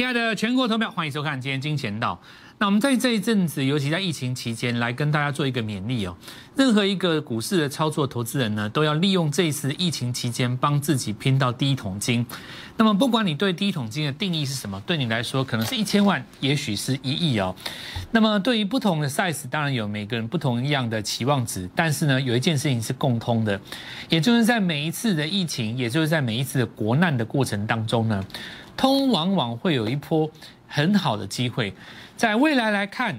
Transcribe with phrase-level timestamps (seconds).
[0.00, 2.18] 亲爱的全国投票，欢迎收看今天金钱道。
[2.56, 6.16] 那我们在这一阵子，尤其在疫情期间，来跟大家做一个勉励哦。
[6.56, 12.24] 任何一个股市的操作投资人呢，都要利用这一次疫情期间，帮自己拼到第一桶金。
[12.78, 17.54] 那么，不管你对第一桶金的定义是什么，对你来说可能是一千万，也许是一亿哦。
[18.10, 21.68] 那么，对于不同的 size，当然有每个人不同一样的期望值。
[21.76, 23.60] 但是呢，有一件事情是共通的，
[24.08, 28.24] 也就是在每一次的疫情，也就是在每一次的国难的过程当中呢，
[28.80, 30.30] 通往往会有一波
[30.66, 31.74] 很好的机会。
[32.16, 33.14] 在未来来看，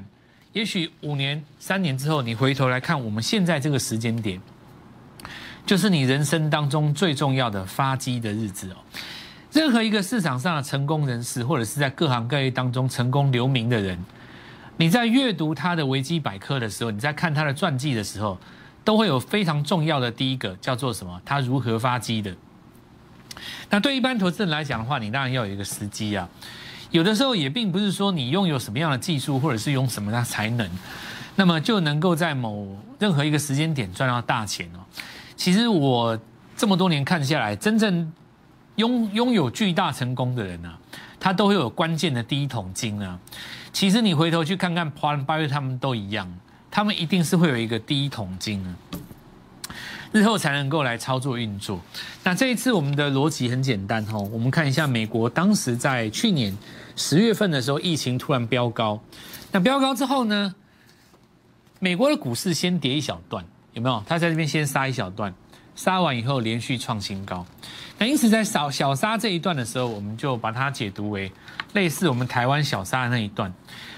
[0.54, 4.42] 也许五年、三年之后，你回头来看我们现在这个时间点，
[5.64, 8.78] 就是你人生当中最重要的发迹的日子哦。
[9.52, 14.04] 任何一个市场上的成功人士，或者是在各行各业当中成功留名的人，
[14.78, 18.36] 你在阅读他的维基百科的时候，你在看他的传记的时候，
[18.84, 21.22] 都会有非常重要的第一个叫做什么？
[21.24, 22.36] 他如何发迹的？
[23.70, 26.28] 那对一般投资人来讲的话，你当然要有一个时机啊。
[26.92, 30.70] 有的时候也并不是说你拥有什么样的技术，或者是用什么样的才能，
[31.38, 34.80] 那么就能够在某任何一个时间点赚到大钱哦。
[35.38, 36.20] 其实我
[36.58, 38.12] 这么多年看下来，真正
[38.76, 40.70] 拥拥有巨大成功的人呢，
[41.18, 43.18] 他都会有关键的第一桶金啊。
[43.72, 46.30] 其实你回头去看看，华人八月他们都一样，
[46.70, 48.76] 他们一定是会有一个第一桶金啊。
[50.12, 51.80] 日后才能够来操作运作。
[52.24, 56.58] 那这一次我们的逻辑很简单哦，我们看一下美国当时在去年
[56.96, 59.00] 十月份的时候，疫情突然飙高。
[59.52, 60.54] 那飙高之后呢，
[61.80, 64.04] 美国的股市先跌一小段，有没有？
[64.06, 65.34] 它在这边先杀一小段，
[65.76, 67.46] 杀完以后连续创新高。
[67.98, 71.32] 那因此在小小杀这一段的时候，我们就把它解读为
[71.74, 73.54] 类似我们台湾小杀的那一段。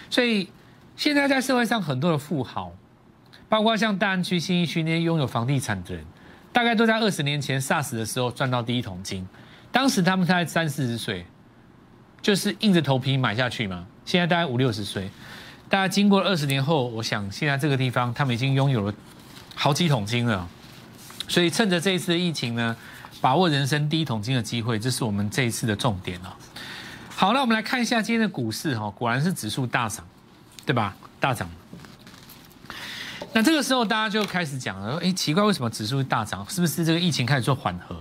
[0.09, 0.47] 所以
[0.95, 2.71] 现在在社会上很多的富豪。
[3.53, 6.03] 包括像大安区、新一区那些拥有房地产的人，
[6.51, 9.27] 大概都在二十年前 SARS 的时候赚到第一桶金。
[9.71, 11.23] 当时他们才三四十岁，
[12.19, 13.85] 就是硬着头皮买下去嘛。
[14.05, 15.07] 现在大概五六十岁，
[15.69, 18.91] 大家经过二十年后，我想现在这个地方他们已经拥有了
[19.53, 20.49] 好几桶金了。
[21.27, 22.75] 所以趁着这一次疫情呢，
[23.21, 26.35] 把握人生第一桶金的机会，这是我们这一次的重点了。
[27.15, 30.03] 好，那我们来看一下今天的股市哈，果然是指数大涨，
[30.65, 30.95] 对吧？
[31.19, 31.47] 大涨。
[33.35, 36.45] 那这个时候，大家就开始讲了，哎，奇怪，为什么指数大涨？
[36.47, 37.99] 是不是这个疫情开始做缓和？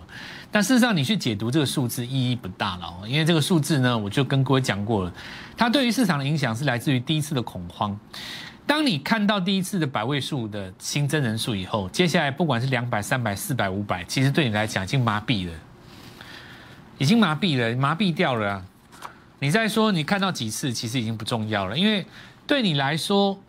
[0.50, 5.12] 但事实上，你去解读这个数字意义不大了，因为这个数字呢，我就跟各位讲过了，
[5.56, 7.98] 它对于市场的影响是来自于第一次的恐慌。
[8.66, 15.54] 当你看到第一次的百位数的新增人数以后，接下来不管是两百、三百、四百、五百，其实对你来讲已经麻痹了，
[16.98, 18.62] 已经麻痹了，麻痹掉了。
[19.38, 22.04] 你再说你看到几次，其实已经不重要了，因为
[22.46, 23.40] 对你来说。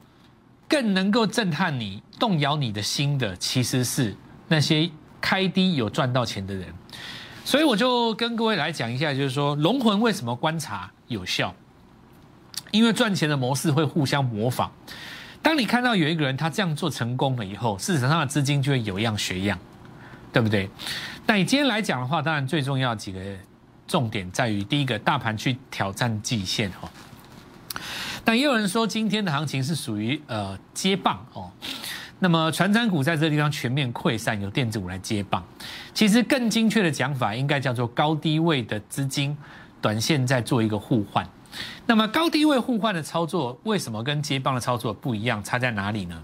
[0.73, 4.15] 更能够震撼你、动摇你的心的，其实是
[4.47, 4.89] 那些
[5.21, 6.67] 开低有赚到钱的人。
[7.45, 11.53] 所以我就跟各位来讲一下，就是说龙魂为什么观察有效？
[12.71, 14.71] 因为赚钱的模式会互相模仿。
[15.43, 19.59] 当你看到有一个人他这样做成功了以后，市场上的资金就会有样学样，
[20.31, 20.67] 对不对？
[21.27, 23.19] 那你今天来讲的话，当然最重要几个
[23.87, 26.89] 重点在于：第一个，大盘去挑战季线哈。
[28.25, 31.51] 但也有人说，今天的行情是属于呃接棒哦。
[32.19, 35.43] 那么，传产股在这个地方全面溃散，由电子股来接棒。
[35.93, 39.37] 其实更精确的讲法，应该叫做高低位的资金
[39.81, 41.27] 短线在做一个互换。
[41.85, 45.43] 那么，高低位互换的操作，为什么跟接棒的操作不一样？
[45.43, 46.23] 差在哪里呢？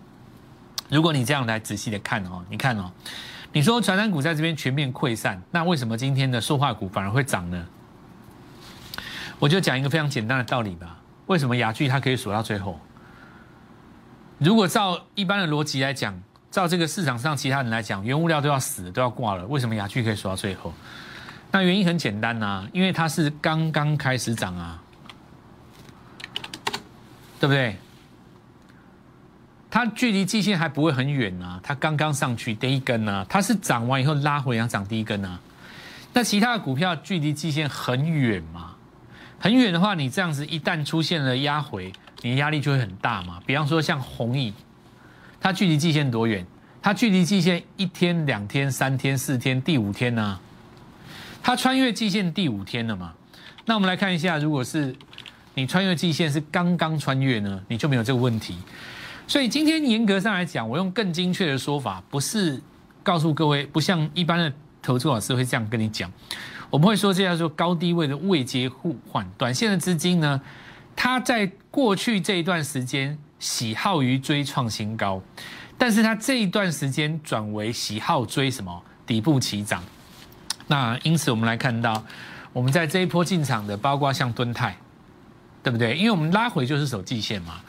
[0.88, 2.89] 如果你这样来仔细的看哦，你看哦，
[3.51, 7.65] 你说传产股在这边全面溃散，那为什么今天的塑化股反而会涨呢？
[9.38, 10.98] 我就讲一个非常简单的道理吧。
[11.29, 12.79] 为什么雅聚它可以锁到最后？
[14.40, 16.19] 如果照一般的逻辑来讲，
[16.50, 20.73] 照这个市场上其他人来讲，原物料都要死，都要挂了，为什么雅聚可以锁到最后？
[21.51, 24.81] 那原因很简单呐，因为它是刚刚开始涨啊，
[27.39, 27.77] 对不对？
[29.69, 35.39] 它距离季线还不会很远啊，它刚刚上去第一根啊，它是涨完以后拉回要涨第一根啊。
[36.12, 38.69] 那其他的股票距离季线很远嘛？
[39.39, 41.91] 很远的话，你这样子一旦出现了压回，
[42.21, 43.39] 你的压力就会很大嘛。
[43.45, 44.53] 比方说像红影，
[45.39, 46.45] 它距离季线多远？
[46.81, 50.39] 它距离季线一天、两天、三天、四天，第五天呢？
[51.41, 53.13] 它穿越季线第五天了嘛？
[53.65, 54.95] 那我们来看一下，如果是
[55.53, 58.57] 你穿越季线是刚刚穿越呢，你就没有这个问题。
[59.27, 62.62] 所以今天严格上来讲，我用更精确的说法，不是
[63.03, 64.51] 告诉各位，不像一般的
[64.81, 66.12] 投资老师会这样跟你讲。
[66.69, 70.39] 我们会说这叫做高低位的位阶互换，短线的资金呢，
[70.95, 75.19] 它在过去这一段时间喜好于追创新高，
[75.77, 79.83] 但是它这一段时间转为喜好追什么底部起涨。
[80.68, 82.04] 那因此我们来看到，
[82.54, 84.77] 我们在这一波进场的，包括像敦泰，
[85.63, 85.98] 对不对？
[85.98, 87.62] 因为我们拉回就是守季线嘛，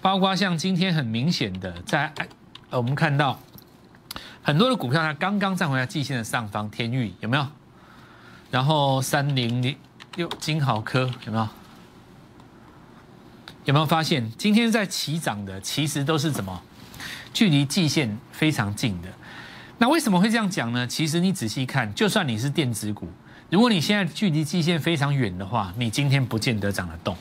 [0.00, 2.10] 包括像今天很明显的在，
[2.70, 3.38] 呃，我们看到
[4.42, 7.46] 很多的股票它刚刚站回来季线的上方，天域有没有？
[8.50, 9.76] 然后三零零
[10.16, 11.48] 六金豪科有没有？
[13.64, 16.62] 有没有发现今天在起涨的其实都是怎么？
[17.32, 19.08] 距离季线非常近的。
[19.78, 20.86] 那为什么会这样讲呢？
[20.86, 23.08] 其实你仔细看，就算你是电子股，
[23.50, 27.16] 如果你现在距离季线非常远的话，你今天不见得涨得动。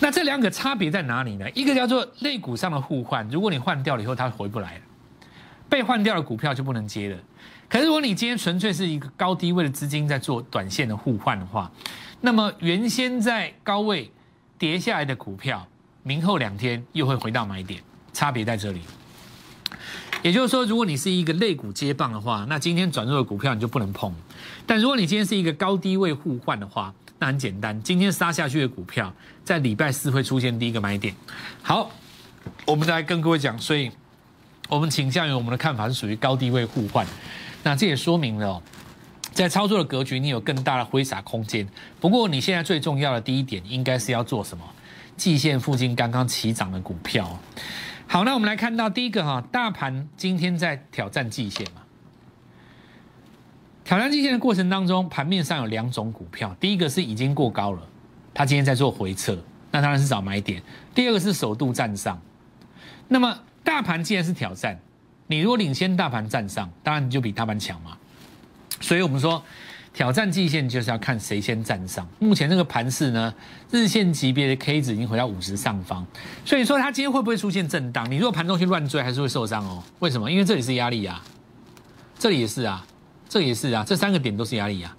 [0.00, 1.48] 那这两个差别在哪里呢？
[1.50, 4.80] 一个叫做类股上的互换，如果你换掉了以后，它回不来了，
[5.68, 7.18] 被换掉的股票就不能接了。
[7.68, 11.70] 可是如果你今天纯粹是一个高低位的资金在做短线的互换的话，
[12.20, 14.10] 那么原先在高位
[14.58, 15.66] 跌下来的股票，
[16.02, 17.82] 明后两天又会回到买点，
[18.12, 18.80] 差别在这里。
[20.22, 24.12] 也就是说，如果你是一个类股接棒的话，那今天转弱的股票你就不能碰。
[24.66, 29.12] 但如果你今天是一个高低位互换的话，那很简单，今天杀下去的股票，
[29.44, 31.14] 在礼拜四会出现第一个买点。
[31.62, 31.90] 好，
[32.64, 33.90] 我们再来跟各位讲，所以
[34.68, 37.06] 我们倾向于我们的看法是属于高低位互换。
[37.68, 38.62] 那这也说明了，
[39.32, 41.68] 在操作的格局，你有更大的挥洒空间。
[42.00, 44.64] 不过你现在最重要的第一点，应该是要做什么？
[45.18, 47.38] 季线附近刚刚起涨的股票。
[48.06, 51.82] 好，那我们来看到第一个哈，大盘今天在挑战季线嘛。
[53.84, 57.86] 挑战季线的过程当中，盘面上有两种股票，第一个是已经过高了，
[58.32, 59.36] 它今天在做回撤，
[59.70, 60.58] 那当然是找买点；
[60.94, 62.18] 第二个是首度站上。
[63.08, 64.80] 那么大盘既然是挑战，
[65.28, 67.96] 你如果领先大盘站上，当然你就比大盘强嘛。
[68.80, 69.40] 所以我们说，
[69.94, 72.04] 挑战季线就是要看谁先站上。
[72.18, 73.32] 目前这个盘势呢，
[73.70, 76.04] 日线级别的 K 值已经回到五十上方，
[76.44, 78.10] 所以说它今天会不会出现震荡？
[78.10, 79.82] 你如果盘中去乱追，还是会受伤哦。
[80.00, 80.28] 为什么？
[80.28, 81.22] 因为这里是压力呀，
[82.18, 82.84] 这里也是啊。
[83.30, 84.96] 这也是啊，这三个点都是压力啊，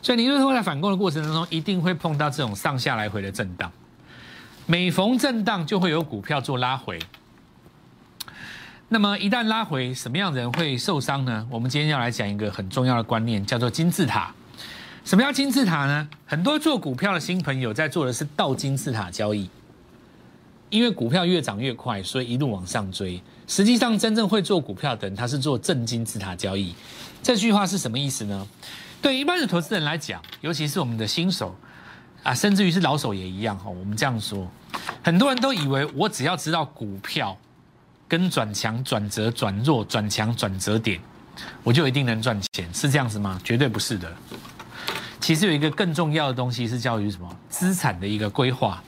[0.00, 3.68] 所以你如果在反攻的过程当中，一定会碰到这种上下来回的震荡。
[4.66, 6.96] 每逢震荡，就会有股票做拉回。
[8.88, 11.44] 那么一旦拉回，什么样的人会受伤呢？
[11.50, 14.32] 我们今天要来讲一个很重要的观念，叫做金字塔。
[15.04, 16.08] 什么叫金字塔呢？
[16.24, 19.50] 很多做股票的新朋友在做的是倒金字塔交易，
[20.70, 23.20] 因为股票越涨越快，所以一路往上追。
[23.48, 26.72] 实际上，真正会做股票的人，他是做正金字塔交易。
[27.24, 28.46] 这句话是什么意思呢？
[29.02, 31.56] 对一般的投资人来讲，尤其是我们的新手
[32.22, 33.68] 啊，甚至于是老手也一样哈。
[33.68, 34.48] 我们这样说，
[35.02, 37.36] 很多人都以为我只要知道股票
[38.08, 41.00] 跟转强、转折、转弱、转强、转折点，
[41.62, 43.40] 我就一定能赚钱，是这样子吗？
[43.42, 44.12] 绝对不是的。
[45.20, 48.82] 其实有一个更重要的东西是教于什么资产的一个规划。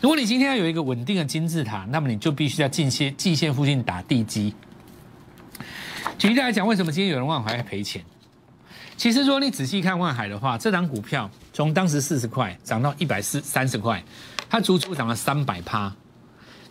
[0.00, 4.54] 如果你今天要有一个稳定的金字塔，那么你就必须在近线、季线附近打地基。
[6.18, 8.04] 举例来讲，为什么今天有人万海赔钱？
[8.96, 14.02] 其实，如果你仔细看万海的话，这档股票从当时四十块涨到一百四三十块，
[14.50, 15.94] 它足足涨了三百趴。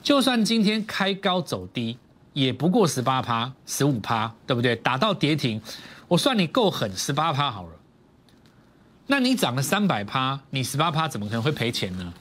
[0.07, 1.97] 就算今天开高走低，
[2.31, 4.73] 也不过十八趴、十五趴，对不对？
[4.73, 5.61] 打到跌停，
[6.07, 7.71] 我算你够狠，十八趴好了。
[9.07, 12.13] 那你涨了三百趴，你十八趴怎么可能会赔钱呢？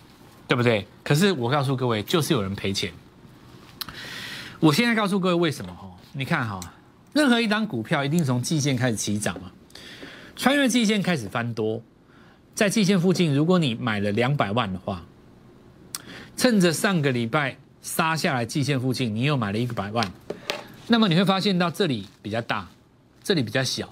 [0.49, 0.85] 对不对？
[1.05, 2.93] 可是我告诉各位，就是有人赔钱。
[4.59, 5.89] 我现在告诉各位为什么哈？
[6.13, 6.59] 你看哈。
[7.13, 9.53] 任何一张股票一定从季线开始起涨嘛，
[10.35, 11.81] 穿越季线开始翻多，
[12.53, 15.05] 在季线附近，如果你买了两百万的话，
[16.37, 20.05] 趁着上个礼拜杀下来季线附近，你又买了一个百万，
[20.89, 22.69] 那么你会发现到这里比较大，
[23.23, 23.89] 这里比较小，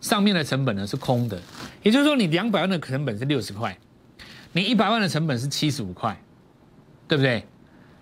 [0.00, 1.40] 上面的成本呢是空的，
[1.84, 3.78] 也就是说你两百万的成本是六十块，
[4.50, 6.20] 你一百万的成本是七十五块，
[7.06, 7.46] 对不对？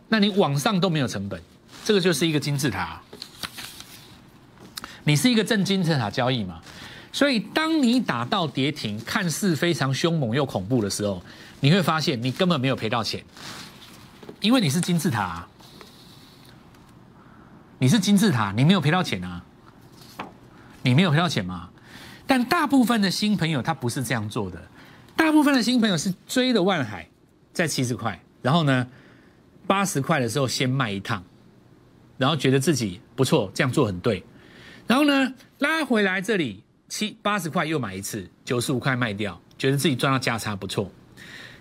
[0.08, 1.38] 那你往上都没有成本，
[1.84, 2.98] 这个就是一个金字塔。
[5.04, 6.62] 你是一个正金字塔交易嘛？
[7.12, 11.22] 所以当你打到跌停，看似非常凶猛又恐怖的时候，
[11.60, 13.22] 你会发现你根本没有赔到钱，
[14.40, 15.48] 因为你是金字塔，啊
[17.78, 19.42] 你是金字塔，你没有赔到钱啊，
[20.82, 21.70] 你没有赔到钱吗？
[22.26, 24.60] 但大部分的新朋友他不是这样做的，
[25.14, 27.08] 大部分的新朋友是追的万海
[27.52, 28.86] 在七十块，然后呢
[29.66, 31.22] 八十块的时候先卖一趟，
[32.18, 34.24] 然后觉得自己不错，这样做很对。
[34.86, 40.90] 然后呢，拉回来这里七八十块又买一次，九十五块卖掉，觉得自己赚到价差不错。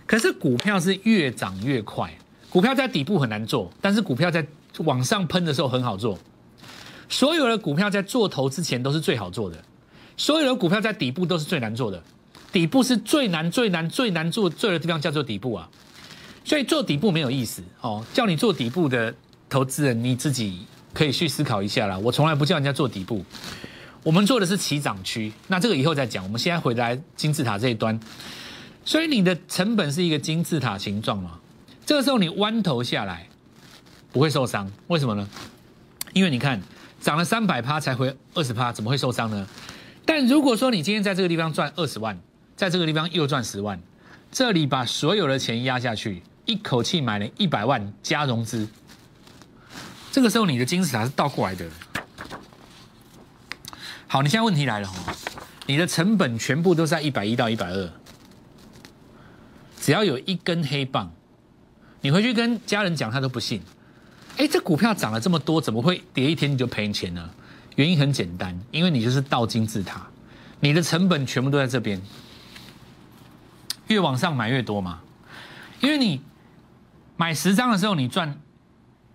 [0.06, 2.16] 可是股票是越涨越快，
[2.56, 4.48] 股票在底部很难做，但是股票在
[4.78, 6.18] 往上喷的时候很好做。
[7.10, 9.62] 所有的股票在做头之前都是最好做的，
[10.16, 12.02] 所有的股票在底部都是最难做的。
[12.54, 15.70] 底部是最难、最难、最难做做的地方，叫做底部啊。
[16.46, 19.14] 所以做底部没有意思哦，叫你做底部的
[19.50, 20.66] 投资人，你自己。
[20.94, 21.98] 可以去思考一下啦。
[21.98, 23.26] 我从来不叫人家做底部，
[24.02, 25.30] 我们做的是起涨区。
[25.50, 26.24] 那这个以后再讲。
[26.24, 28.00] 我们现在回来金字塔这一端，
[28.86, 31.32] 所以你的成本是一个金字塔形状嘛？
[31.86, 33.28] 这个时候你弯头下来
[34.12, 35.28] 不会受伤，为什么呢？
[36.14, 36.62] 因为你看
[37.00, 39.48] 涨了三百趴才回二十趴，怎么会受伤呢？
[40.06, 42.18] 但如果说你今天在这个地方赚二十万，
[42.56, 43.80] 在这个地方又赚十万，
[44.32, 48.68] 这里把所有的钱压下去，一口气买了一百万加融资，
[50.12, 51.70] 这个时候你的金字塔是倒过来的。
[54.08, 55.14] 好，你现在问题来了哈，
[55.66, 57.92] 你的成本全部都在一百一到一百二，
[59.80, 61.12] 只要有一根黑棒，
[62.06, 63.60] 你回去跟家人讲，他都不信。
[64.38, 67.30] 哎，这股票涨了这么多，怎么会跌一天你就赔钱呢？
[67.78, 70.06] 原因很简单，因为你就是倒金字塔，
[70.60, 72.00] 你的成本全部都在这边，
[73.88, 75.02] 越往上买越多嘛。
[75.82, 76.22] 因为你
[77.18, 78.40] 买十张的时候，你赚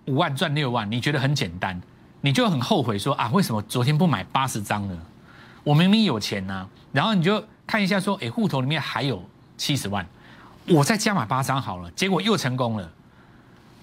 [0.06, 1.80] 五万、赚六万，你觉得很简单，
[2.20, 4.98] 你就很后悔说啊，为什么昨天不买八十张呢？
[5.62, 6.68] 我明明有钱呢。
[6.90, 9.24] 然后你就看一下说，哎，户头里面还有
[9.56, 10.04] 七十万，
[10.70, 12.90] 我再加买八张好了，结果又成功了。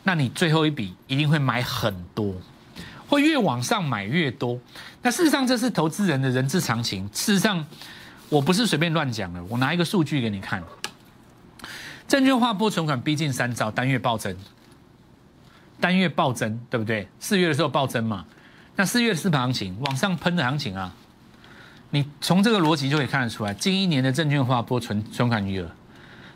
[0.04, 2.34] 那你最后一笔一定会买很多。
[3.10, 4.60] 会越往上买越多，
[5.02, 7.10] 那事实上这是投资人的人之常情。
[7.14, 7.66] 事实上，
[8.28, 10.62] 我不是随便乱讲的，我拿一个数据给你看。
[12.06, 14.36] 证券化波存款逼近三兆，单月暴增，
[15.80, 17.08] 单月暴增，对不对？
[17.18, 18.26] 四月的时候暴增嘛，
[18.76, 20.94] 那四月的市盘行情往上喷的行情啊，
[21.92, 25.72] 你从这个逻辑就可以看得出来，近一年的证券化波存存款余额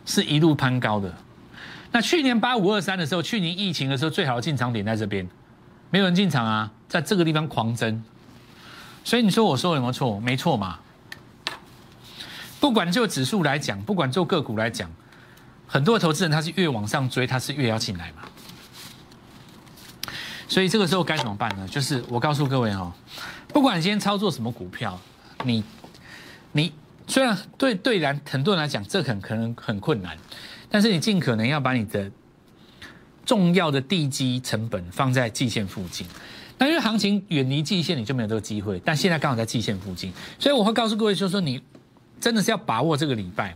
[0.06, 1.14] 是一路攀高的。
[1.92, 5.28] 那去年八五二三的时候，去年疫情的时候，最好的进场点在这边。
[5.90, 8.02] 没有人进场啊，在这个地方狂增，
[9.04, 10.20] 所以你说我说有没有错？
[10.22, 10.80] 没错嘛。
[12.62, 14.90] 不管就指数来讲，不管就个股来讲，
[15.68, 18.22] 很多投资人他是越往上追，他是越要进来嘛。
[20.48, 21.68] 所以这个时候该怎么办呢？
[21.68, 22.94] 就是我告诉各位哦，
[23.50, 24.98] 不管你今天操作什么股票，
[25.44, 25.64] 你
[26.54, 26.72] 你
[27.12, 30.18] 虽然对对然很多人来讲这很可能很困难，
[30.70, 32.10] 但是你尽可能要把你的。
[33.24, 36.08] 重要的地基成本放在季线附近，
[36.58, 38.82] 那因为行情远离季线，你就没有这个机会。
[38.84, 41.62] 但现在刚好在季线附近，所以我会告诉各位，就是说你
[42.20, 43.56] 真的是要把握这个礼拜。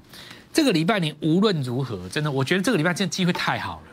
[0.54, 3.88] 这个礼拜你无论如何，真的，我觉得这个礼拜这机会太好了。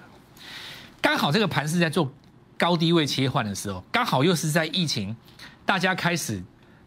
[1.01, 2.13] 刚好这个盘是在做
[2.59, 5.17] 高低位切换的时候，刚好又是在疫情
[5.65, 6.41] 大家开始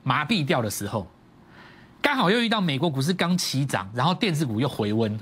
[0.03, 1.07] 麻痹掉的时候，
[2.05, 5.19] 刚好又遇到美国股市刚起涨，然后电子股又回温。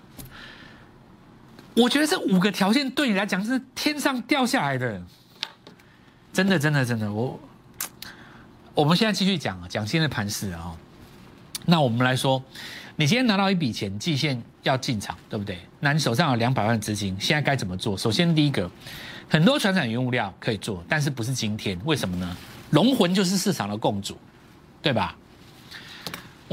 [1.75, 5.01] 我觉得这五个条件对你来讲是天上掉下来的，
[6.33, 7.09] 真的，真的，真的。
[7.09, 7.39] 我，
[8.75, 10.75] 我们现在继续讲啊，讲新的盘势啊。
[11.65, 12.43] 那我们来说，
[12.97, 15.59] 你今天拿到一笔钱，季线要进场，对不对？
[15.79, 17.97] 那你手上有两百万资金，现在该怎么做？
[17.97, 18.69] 首先，第一个，
[19.29, 21.79] 很多传产原物料可以做，但是不是今天？
[21.85, 22.35] 为什么呢？
[22.71, 24.17] 龙魂就是市场的共主，
[24.81, 25.15] 对吧？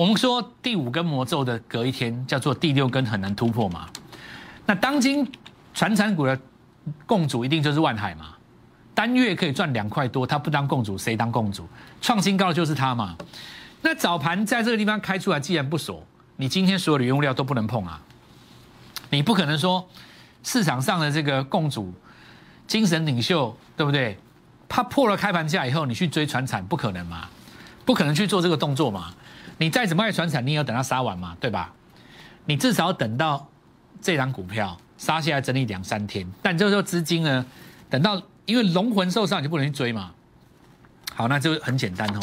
[0.00, 3.86] 我们说第五根魔咒的隔一天叫做第六根很难突破嘛。
[4.64, 5.30] 那当今
[5.74, 6.40] 传产股的
[7.04, 8.28] 共主一定就是万海嘛，
[8.94, 11.68] 单月可以赚两块多，他不当共主谁当共主？
[12.00, 13.14] 创新高的就是他嘛。
[13.82, 16.02] 那早盘在这个地方开出来，既然不锁，
[16.36, 18.00] 你今天所有的原料都不能碰啊。
[19.10, 19.86] 你不可能说
[20.42, 21.92] 市场上的这个共主、
[22.66, 24.18] 精神领袖，对不对？
[24.66, 27.28] 他破了开盘价以后，你去追船产，不可能嘛？
[27.84, 29.12] 不可能去做这个动作嘛？
[29.60, 31.72] 你再怎么爱传产，你也要等它杀完嘛，对吧？
[32.46, 33.46] 你至少等到。
[34.02, 37.44] 这张股票杀下来整理两三天，但这时候资金呢，
[37.90, 40.10] 等到因为龙魂受伤，你就不能去追嘛。
[41.12, 42.20] 好，那就很简单哦。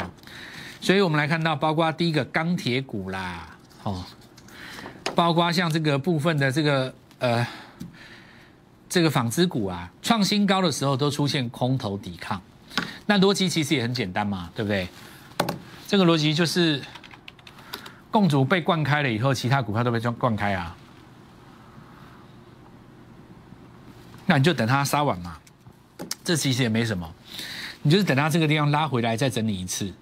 [0.82, 4.04] 所以我们来看到，包括第一个钢铁股啦，哦，
[5.14, 7.46] 包括像这个部分的这个呃
[8.90, 12.42] 这个纺织股啊，创新高的时候都出现空头抵抗。
[13.06, 14.88] 那逻辑其实也很简单嘛，对不对？
[15.88, 16.82] 这个逻辑就是
[18.10, 20.76] 共主被灌开了以后，其他股票都被灌灌开啊。
[24.26, 25.38] 那你就等它杀完嘛，
[26.24, 27.10] 这其实也没什么，
[27.82, 29.94] 你就是等它这个地方拉回来再整理一次，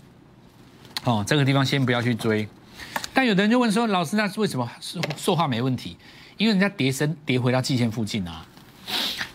[1.04, 2.48] 哦，这个地方先不要去追。
[3.14, 4.70] 但有的人就问说，老师，那是为什么
[5.16, 5.96] 说话没问题？
[6.38, 8.46] 因为人家跌升跌回到季线附近啊。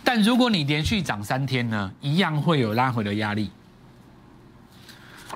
[0.02, 3.50] 但如果你连续涨三天呢，一样会有拉回的压力。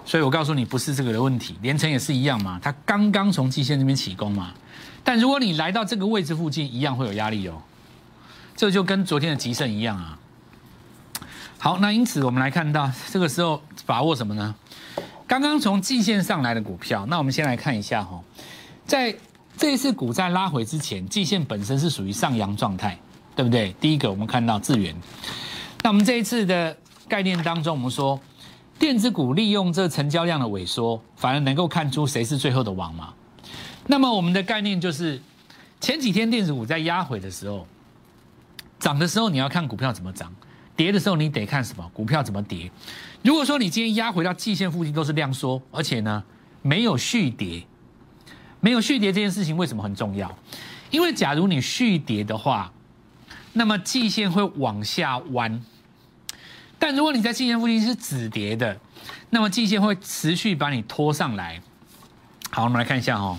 [0.05, 4.53] 所以我告诉你，不是这个的问题，连城也是一样嘛，它刚刚从季线这边起攻嘛。
[5.03, 7.63] 但如果你来到这个位置附近，一样会有压力哦。
[8.57, 10.19] 这就跟昨天的吉盛一样啊。
[11.59, 14.55] 好，那因此我们来看到这个时候把握什么呢？
[15.27, 18.23] 刚刚从季线上来的股票，那我们先来看一下哈，
[18.87, 19.17] 在
[19.57, 22.99] 这一次股债拉回之前，季线本身是属于上扬状态，
[23.35, 23.75] 对不对？
[23.81, 24.95] 第一个我们看到智源，
[25.83, 26.77] 那我们这一次的
[27.09, 28.21] 概念当中，我们说
[28.85, 33.15] 电子股利用这成交量的萎缩，反而能够看出谁是最后的王嘛。
[33.87, 35.19] 那么我们的概念就是。
[35.81, 37.67] 前几天电子股在压回的时候，
[38.79, 40.31] 涨的时候你要看股票怎么涨，
[40.77, 42.71] 跌的时候你得看什么股票怎么跌。
[43.23, 46.23] 如果说你今天压回到季线附近都是量缩，而且呢
[46.61, 47.65] 没有续跌，
[48.61, 50.31] 没有续跌这件事情为什么很重要？
[50.91, 52.71] 因为假如你续跌的话，
[53.55, 55.65] 那么季线会往下弯。
[56.87, 58.79] 但如果你在季线附近是止跌的，
[59.31, 61.59] 那么季线会持续把你拖上来。
[62.51, 63.39] 好，我们来看一下哦。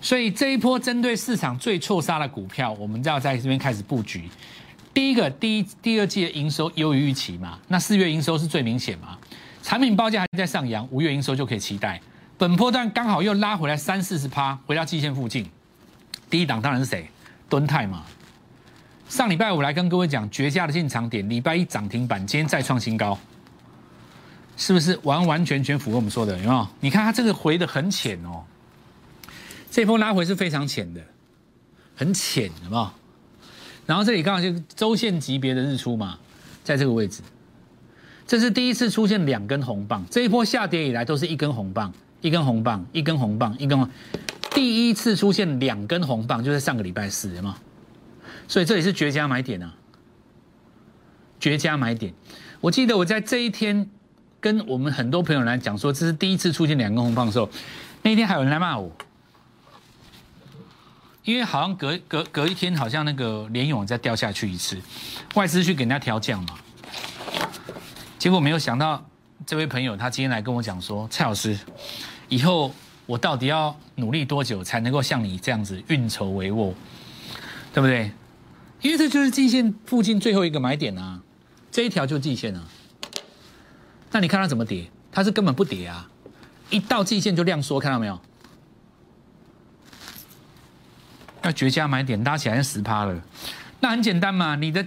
[0.00, 4.30] 所以这一波针对市场最错杀的股票，我们就要在这边开始布局。
[4.94, 7.58] 第一个，第一、第二季的营收优于预期嘛？
[7.66, 9.18] 那四月营收是最明显嘛？
[9.60, 12.00] 产品报价还在上扬，五月营收就可以期待。
[12.38, 15.44] 本波段刚好又拉回来三四十趴，回到季线附近。
[16.30, 17.10] 第一档当然是谁？
[17.48, 18.04] 敦泰嘛。
[19.08, 23.18] 上礼拜五来跟各位讲绝佳的进场点，礼拜一涨停板，今天再创新高，
[24.54, 26.36] 是不是完完全全符合我们说的？
[26.36, 26.68] 有没有？
[26.80, 28.44] 你看它这个回的很浅哦，
[29.70, 31.00] 这波拉回是非常浅的，
[31.96, 32.90] 很浅，有没有？
[33.86, 36.18] 然后这里刚好就周线级别的日出嘛，
[36.62, 37.22] 在这个位置，
[38.26, 43.90] 这是第一次出现两根红棒，这一波下跌以来都是一根红棒，一根红棒，一根红棒，一根，
[44.50, 47.54] 第一次出现两根红棒，就在上个礼拜四，有没有？
[48.48, 49.74] 所以这里是绝佳买点啊，
[51.38, 52.12] 绝佳买点。
[52.60, 53.88] 我记得我在这一天
[54.40, 57.48] 跟我们很多朋友来讲说，这是第一次出现两根红棒的时候，
[58.02, 58.90] 那天还有人来骂我，
[61.24, 64.78] 因为好像隔隔隔一天，好像那个联勇再掉下去一次，
[65.34, 66.54] 外资去给人家调降嘛。
[68.18, 69.06] 结果没有想到，
[69.46, 71.56] 这位朋友他今天来跟我讲说，蔡老师，
[72.28, 72.74] 以后
[73.04, 76.72] 我到底要努力多久才能够像你这样子运筹帷幄，
[77.74, 78.10] 对不对？
[78.80, 81.20] 因为这就是季线附近最后一个买点啊，
[81.70, 82.62] 这一条就是季线啊。
[84.12, 84.88] 那你看它怎么跌？
[85.10, 86.08] 它是根本不跌啊，
[86.70, 88.20] 一到季线就量缩，看到没有？
[91.42, 93.20] 要绝佳买点，拉起来十趴了。
[93.80, 94.86] 那很简单嘛，你的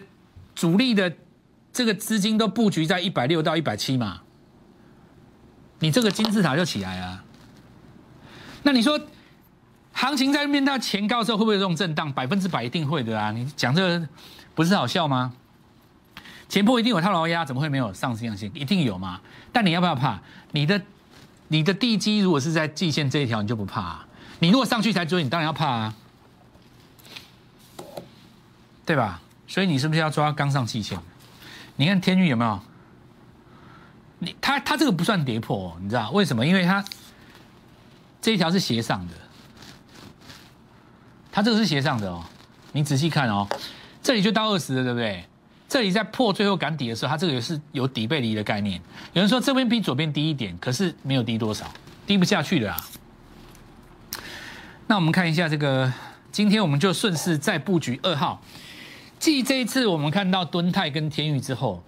[0.55, 1.13] 主力的
[1.73, 4.21] 这个资金都布局在一百六到一百七嘛，
[5.79, 7.23] 你这个金字塔就起来啊。
[8.63, 8.99] 那你说？
[9.93, 12.11] 行情在面到前高的时候，会不会有这种震荡？
[12.11, 13.31] 百分之百一定会的啊！
[13.31, 14.07] 你讲这个
[14.55, 15.33] 不是好笑吗？
[16.49, 18.49] 前波一定有套牢压，怎么会没有上升阳线？
[18.53, 19.21] 一定有嘛？
[19.51, 20.19] 但你要不要怕？
[20.51, 20.81] 你的
[21.49, 23.81] 你的地基如果是在季线这一条，你就不怕。
[23.81, 24.07] 啊
[24.39, 25.93] 你如果上去才追，你当然要怕啊，
[28.85, 29.21] 对吧？
[29.47, 30.97] 所以你是不是要抓刚上季线？
[31.75, 32.59] 你看天域有没有？
[34.17, 36.43] 你它它这个不算跌破，你知道为什么？
[36.43, 36.83] 因为它
[38.19, 39.13] 这一条是斜上的。
[41.31, 42.23] 它这个是斜上的哦，
[42.73, 43.47] 你仔细看哦，
[44.03, 45.23] 这里就到二十了，对不对？
[45.69, 48.81] 这里在破最后赶底的时候，它这个也是有底背离的概念。
[49.13, 51.65] 有人说这边比左边低一点，可是没有低多少，
[52.05, 52.77] 低不下去的啊。
[54.87, 55.93] 那我们看一下这个，
[56.29, 58.41] 今天我们就顺势再布局二号。
[59.17, 61.81] 继这一次我们看到敦泰跟天宇之后，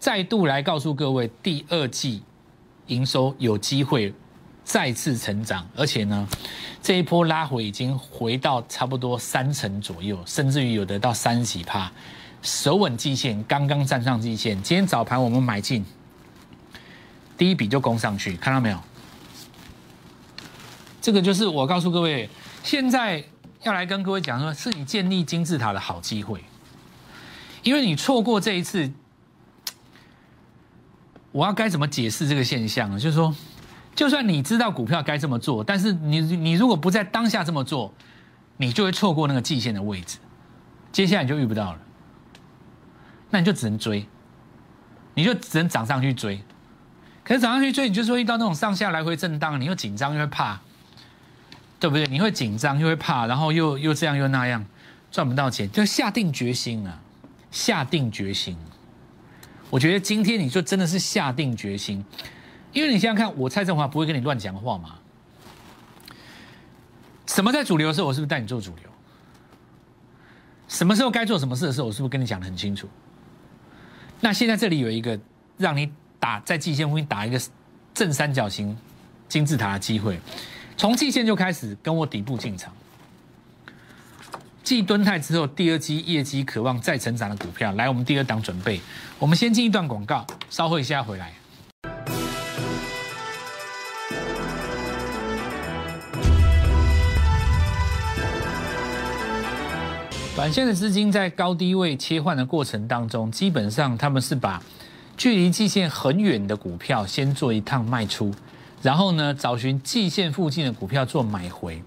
[0.00, 2.24] 再度来告诉各位，第二季
[2.88, 4.12] 营收有机会。
[4.68, 6.28] 再次成长，而且呢，
[6.82, 11.90] 这一波拉回已经回到差不多三成左右，甚至于有的到三十几趴，
[12.42, 14.62] 守稳季线，刚刚站上季线。
[14.62, 15.82] 今天早盘我们买进，
[17.38, 18.78] 第一笔就攻上去，看到没有？
[21.00, 22.28] 这个就是我告诉各位，
[22.62, 23.24] 现在
[23.62, 26.44] 要来跟各位讲说，是你建立金字塔的好机会，
[27.62, 28.92] 因为你错过这一次，
[31.32, 33.00] 我要该怎么解释这个现象呢？
[33.00, 33.34] 就是说。
[33.98, 37.92] 就算你知道股票该这么做，但是你你如果不在当下这么做，
[38.56, 40.18] 你就会错过那个季线的位置，
[40.92, 41.80] 接下来你就遇不到了，
[43.30, 44.06] 那你就只能追，
[45.14, 46.40] 你就只能涨上去追，
[47.24, 50.60] 可是涨上去追，你就说遇到那种上下来回震荡，你又紧张又会怕，
[51.80, 52.06] 对不对？
[52.06, 54.64] 你会紧张又会怕，然后又又这样又那样，
[55.10, 57.00] 赚不到钱，就下定决心啊，
[57.50, 58.56] 下定决心。
[59.70, 62.04] 我觉得今天你就真的是下定决心。
[62.72, 64.94] 因为你想想看，我蔡振华不会跟你乱讲话嘛。
[67.26, 68.84] 什么在主流的时候，我是不是带你做主流？
[70.66, 72.88] 什么时候该做什么事的时候，我是不是跟你讲的很清楚？
[74.20, 75.18] 那现在这里有一个
[75.56, 77.40] 让你打在季线附近打一个
[77.94, 78.76] 正三角形
[79.28, 80.20] 金字塔的机会，
[80.76, 82.72] 从季线就开始跟我底部进场。
[84.62, 88.80] 继蹲泰之后，第二季业绩渴望再成长的股票，来我们第二档准备。
[89.18, 91.32] 我们先进一段广告，稍后一下回来。
[100.38, 104.62] 短线的资金在高低位切换的过程当中，基本上他们是把
[105.16, 108.32] 距离季线很远的股票先做一趟卖出，
[108.80, 111.82] 然后呢找寻季线附近的股票做买回。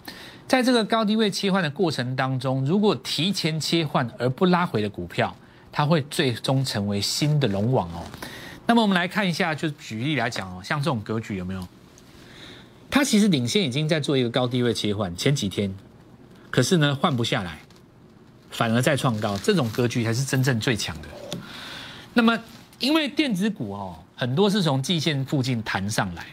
[0.49, 5.33] 在这个高低位切换的过程当中，如果提前切换而不拉回的股票，
[5.71, 8.03] 它会最终成为新的龙王哦。
[8.67, 11.65] 那么我们来看一下，就举例来讲哦，像这种格局有没有？
[12.89, 15.73] 它其实领先已经在做一个高低位切换，前几天，
[16.49, 17.59] 可是呢换不下来，
[18.51, 21.07] 反而在创高，这种格局才是真正最强的。
[22.13, 22.37] 那么
[22.79, 26.25] 因为电子股哦，很多是从季线附近弹上来。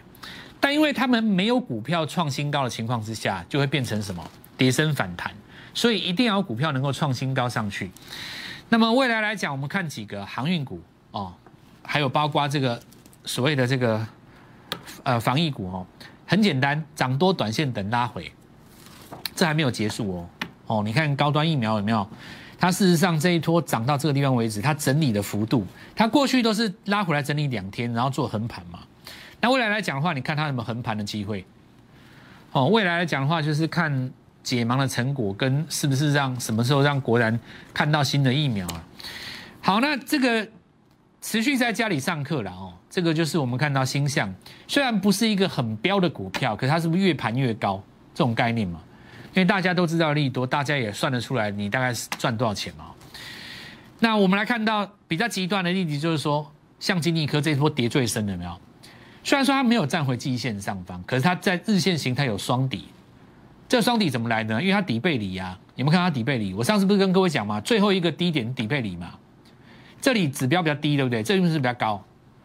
[0.60, 5.32] 但因为他们没有股票创新高的情况之下，就会变成什么跌升反弹，
[5.72, 7.92] 所以一定要股票能够创新高上去。
[8.68, 11.32] 那么未来来讲，我们看几个航运股哦，
[11.84, 12.82] 还有包括这个
[13.24, 14.04] 所谓的这个
[15.04, 15.86] 呃防疫股哦，
[16.26, 18.32] 很简单，涨多短线等拉回，
[19.36, 20.28] 这还没有结束哦
[20.68, 22.08] 哦，你看高端疫苗有没有？
[22.60, 28.80] 它事实上这一波涨到这个地方为止，它整理的幅度，它过去都是拉回来整理两天，然后做横盘嘛。
[29.40, 31.44] 那未来来讲的话，你看它有没有横盘的机会？
[32.50, 34.10] 哦，未来来讲的话，就是看
[34.42, 37.38] 解盲的成果跟是不是让什么时候让国人
[37.72, 38.84] 看到新的疫苗啊？
[39.60, 40.48] 好，那这个
[41.20, 44.34] 持续在家里上课了哦，这个就是我们看到星象，
[44.66, 47.80] 虽然不是一个很标的股票，可是它是不是越盘越高
[48.12, 48.80] 这种概念嘛？
[49.34, 52.86] 因为大家都知道利多，大家也算得出来你大概是赚多少钱嘛？
[54.00, 58.60] 那我们来看到比较极端的例子，就是说像金立科这一波跌最深的没有？
[59.24, 62.86] 虽然说它没有站回季线上方，可是它在日线形态有双底。
[63.68, 64.62] 这双底怎么来呢？
[64.62, 66.54] 因为它底背离啊，你们看它底背离。
[66.54, 67.60] 我上次不是跟各位讲吗？
[67.60, 69.10] 最后一个低点底背离嘛，
[70.00, 71.22] 这里指标比较低，对不对？
[71.22, 72.02] 这里是比较高，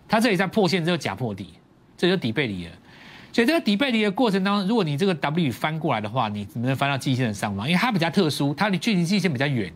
[0.07, 1.53] 它这里在破线之后假破底，
[1.95, 2.71] 这就底背离了。
[3.33, 9.73] 所以这个底背离的过程当中，如果你这个 W 翻过来的话，你只能翻到季线的上方，因为它比较特殊，它离距离季线比较远，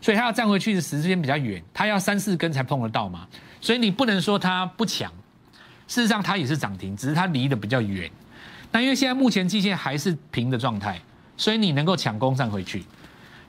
[0.00, 3.26] 所以它要站回去的时间比较远，它要三四根才碰得到嘛。
[3.60, 5.10] 所以你不能说它不强。
[5.86, 8.10] 事实上，它也是涨停，只是它离得比较远。
[8.72, 11.00] 那因为现在目前季线还是平的状态，
[11.36, 12.84] 所以你能够抢攻站回去。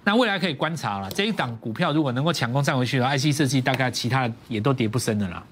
[0.03, 5.43] 那未来可以观察了，这一档股票如果能够抢攻站回去的话 IC 设计，大概其他的也都跌不深的啦。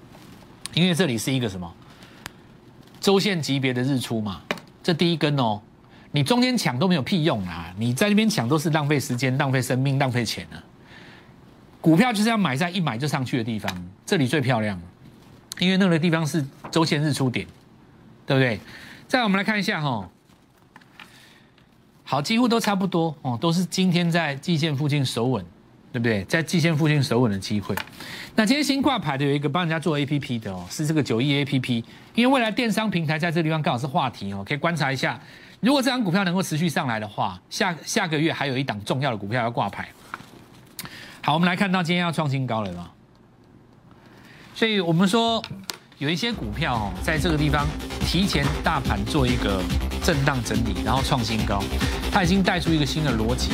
[0.74, 1.74] 因为这里是一个什么
[3.00, 4.42] 周线级别的日出嘛，
[4.82, 5.60] 这第一根哦，
[6.12, 7.72] 你中间抢都没有屁用啊！
[7.76, 10.62] 你在那边抢都是浪费时间、浪费生命、浪费钱啊。
[11.80, 14.80] 股票就是要买在一买就上去的地方，这里最漂亮。
[15.58, 17.46] 因为那个地方是周线日出点，
[18.26, 18.60] 对不对？
[19.08, 20.08] 再我们来看一下哈，
[22.02, 25.44] 好，几乎都差不多哦，都是今天在季线附近守稳，
[25.92, 26.24] 对不对？
[26.24, 27.74] 在季线附近守稳的机会。
[28.34, 35.18] 那今天新挂牌的有一个帮人家做 A P P 的哦，是这个九亿 A P P，因为未来电商平台在这个地方刚好是话题哦，可以观察一下。
[35.60, 39.88] 如果这张股票能够持续上来的话，下下个月还有一档重要的股票要挂牌。
[41.22, 42.90] 好，我们来看到今天要创新高了吗？
[44.54, 45.42] 所以我们说，
[45.98, 47.66] 有一些股票哦，在这个地方
[48.00, 49.62] 提前大盘做一个
[50.04, 51.62] 震荡整理，然后创新高，
[52.12, 53.52] 它已经带出一个新的逻辑。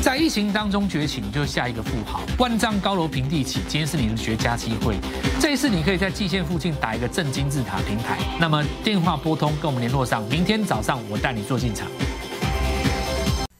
[0.00, 3.60] 在疫情当中崛起，你就下一个富豪，万丈高楼平地起。
[3.68, 4.96] 今天是你的绝佳机会，
[5.40, 8.16] 这一次你可以在季线附近打一个正金字塔平台。
[8.38, 11.88] 那么电话拨通跟我们联络上，明天早上我带你做进场。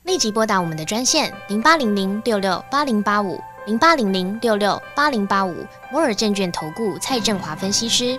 [0.05, 3.41] 立即拨打我们的专线零八零零六六八零八五。
[3.67, 5.55] 零八零零六六八零八五
[5.93, 8.19] 摩尔证券投顾蔡振华分析师，